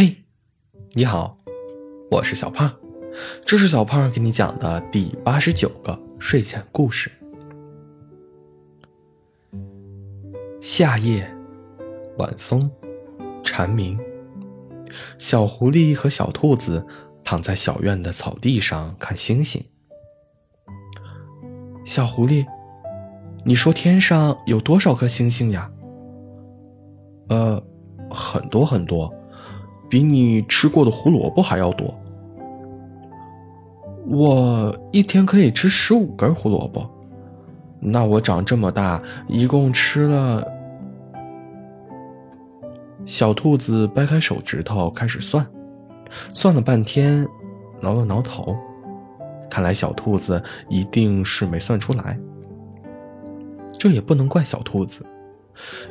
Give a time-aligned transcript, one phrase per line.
[0.00, 0.16] 嘿，
[0.94, 1.36] 你好，
[2.10, 2.74] 我是小胖，
[3.44, 7.12] 这是小胖给你讲的第八十九个睡前故事。
[10.62, 11.30] 夏夜，
[12.16, 12.70] 晚风，
[13.44, 14.00] 蝉鸣，
[15.18, 16.86] 小狐狸和小兔子
[17.22, 19.62] 躺在小院的草地上看星星。
[21.84, 22.46] 小狐狸，
[23.44, 25.70] 你说天上有多少颗星星呀？
[27.28, 27.62] 呃，
[28.10, 29.14] 很多很多。
[29.90, 31.92] 比你吃过的胡萝卜还要多。
[34.06, 36.88] 我一天可以吃十五根胡萝卜，
[37.80, 40.46] 那我长这么大一共吃了……
[43.04, 45.44] 小兔子掰开手指头开始算，
[46.30, 47.26] 算了半天，
[47.80, 48.56] 挠了挠头，
[49.50, 52.18] 看来小兔子一定是没算出来。
[53.78, 55.04] 这也不能怪小兔子，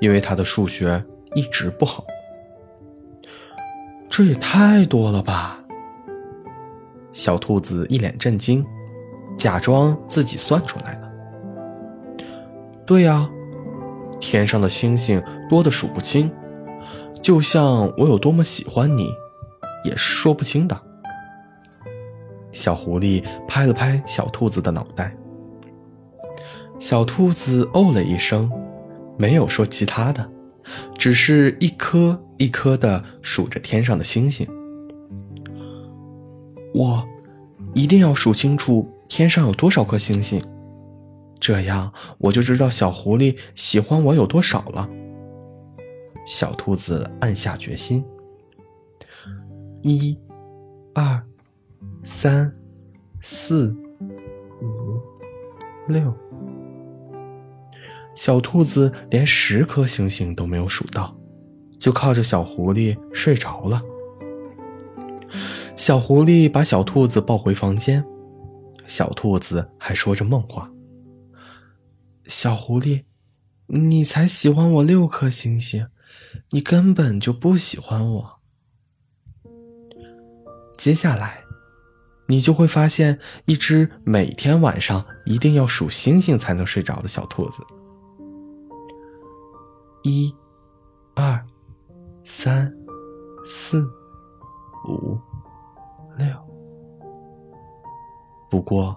[0.00, 1.02] 因为它的数学
[1.34, 2.04] 一直不好。
[4.16, 5.62] 这也太多了吧！
[7.12, 8.64] 小兔子一脸震惊，
[9.36, 11.12] 假装自己算出来了。
[12.86, 13.28] 对呀，
[14.18, 16.32] 天上的星星多的数不清，
[17.20, 19.10] 就像我有多么喜欢你，
[19.84, 20.80] 也说不清的。
[22.52, 25.14] 小狐狸拍了拍小兔子的脑袋，
[26.78, 28.50] 小兔子哦了一声，
[29.18, 30.26] 没有说其他的。
[30.98, 34.46] 只是一颗一颗的数着天上的星星，
[36.74, 37.06] 我
[37.74, 40.42] 一定要数清楚天上有多少颗星星，
[41.38, 44.88] 这样我就知道小狐狸喜欢我有多少了。
[46.26, 48.04] 小兔子暗下决心：
[49.82, 50.18] 一、
[50.92, 51.22] 二、
[52.02, 52.52] 三、
[53.20, 53.76] 四、
[54.60, 55.00] 五、
[55.86, 56.12] 六。
[58.16, 61.16] 小兔子连十颗星星都没有数到，
[61.78, 63.80] 就靠着小狐狸睡着了。
[65.76, 68.02] 小狐狸把小兔子抱回房间，
[68.86, 70.70] 小兔子还说着梦话
[72.26, 73.04] ：“小狐狸，
[73.66, 75.88] 你才喜欢我六颗星星，
[76.52, 78.40] 你根本就不喜欢我。
[80.78, 81.44] 接下来，
[82.28, 87.62] 你就会发现一只每天晚上一定要数星星才能睡着的小兔子。”
[90.08, 90.32] 一、
[91.16, 91.44] 二、
[92.22, 92.72] 三、
[93.44, 93.84] 四、
[94.88, 95.18] 五、
[96.16, 96.28] 六。
[98.48, 98.96] 不过，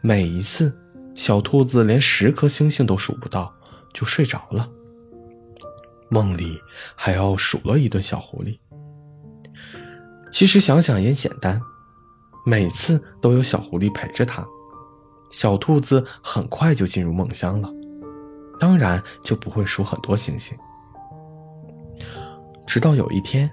[0.00, 0.72] 每一次
[1.12, 3.52] 小兔子连十颗星星都数不到，
[3.92, 4.70] 就睡着了。
[6.08, 6.56] 梦里
[6.94, 8.60] 还要数落一顿小狐狸。
[10.30, 11.60] 其实想想也简单，
[12.46, 14.46] 每次都有小狐狸陪着它，
[15.32, 17.68] 小兔子很快就进入梦乡了。
[18.58, 20.56] 当然就不会数很多星星。
[22.66, 23.50] 直到有一天，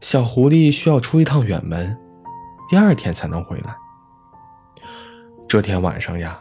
[0.00, 1.96] 小狐狸需要出一趟远门，
[2.70, 3.74] 第二天才能回来。
[5.48, 6.40] 这天晚上呀，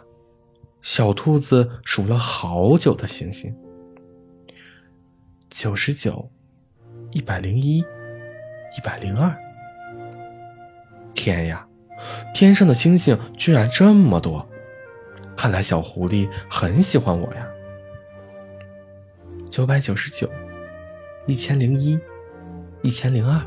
[0.82, 3.56] 小兔子数了好久的星星：
[5.50, 6.32] 九十九、
[7.12, 9.36] 一百零一、一百零二。
[11.14, 11.68] 天呀，
[12.34, 14.48] 天上的星星居然这么多！
[15.36, 17.48] 看来小狐狸很喜欢我呀。
[19.54, 20.28] 九百九十九，
[21.28, 22.00] 一千零一，
[22.82, 23.40] 一千零二。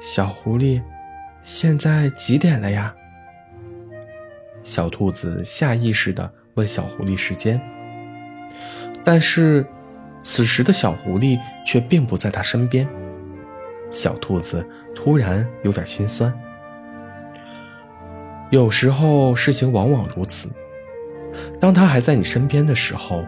[0.00, 0.82] 小狐狸，
[1.42, 2.94] 现在几点了呀？
[4.62, 7.60] 小兔子下意识的问小狐狸时间。
[9.04, 9.66] 但是，
[10.22, 12.88] 此时的小狐狸却并不在他身边。
[13.90, 16.32] 小兔子突然有点心酸。
[18.48, 20.48] 有时候事情往往如此，
[21.60, 23.22] 当他还在你身边的时候。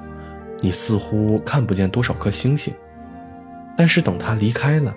[0.64, 2.74] 你似乎看不见多少颗星星，
[3.76, 4.94] 但是等他离开了，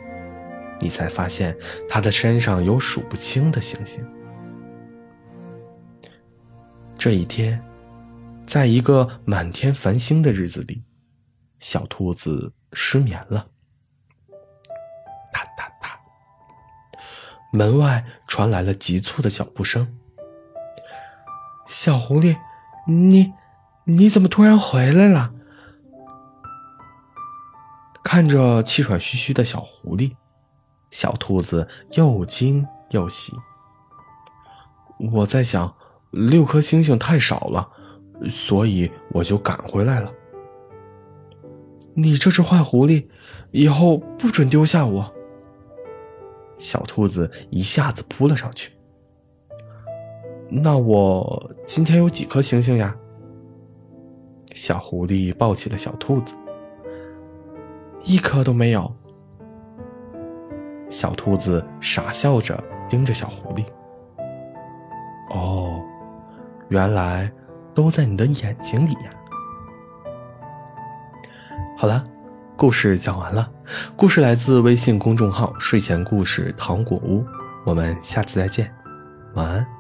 [0.79, 1.57] 你才发现
[1.89, 4.01] 他的身上有数不清的星星。
[6.97, 7.61] 这一天，
[8.45, 10.83] 在一个满天繁星的日子里，
[11.59, 13.47] 小兔子失眠了。
[15.34, 15.99] 哒哒哒，
[17.52, 19.97] 门外传来了急促的脚步声。
[21.67, 22.37] 小狐狸，
[22.87, 23.34] 你
[23.84, 25.34] 你怎么突然回来了？
[28.08, 30.14] 看着气喘吁吁的小狐狸，
[30.92, 33.34] 小兔子又惊又喜。
[35.12, 35.76] 我在想，
[36.12, 37.70] 六颗星星太少了，
[38.30, 40.09] 所以我就赶回来了。
[41.96, 43.06] 你这只坏狐狸，
[43.52, 45.14] 以后不准丢下我！
[46.58, 48.72] 小兔子一下子扑了上去。
[50.50, 52.96] 那我今天有几颗星星呀？
[54.56, 56.34] 小狐狸抱起了小兔子。
[58.08, 58.90] 一颗都没有，
[60.90, 62.58] 小兔子傻笑着
[62.88, 63.66] 盯着小狐狸。
[65.30, 65.82] 哦，
[66.70, 67.30] 原来
[67.76, 69.09] 都在你的眼睛里呀！
[71.78, 72.02] 好了，
[72.56, 73.52] 故事讲完了。
[73.98, 77.26] 故事来自微信公众号“睡前故事糖果屋”，
[77.68, 78.74] 我们下次再见，
[79.34, 79.77] 晚安。